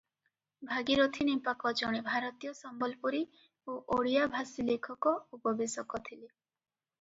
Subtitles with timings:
[0.69, 3.21] ଭାଗିରଥୀ ନେପାକ ଜଣେ ଭାରତୀୟ ସମ୍ବଲପୁରୀ
[3.73, 6.25] ଓ ଓଡ଼ିଆ-ଭାଷୀ ଲେଖକ ଓ ଗବେଷକ ଥିଲେ।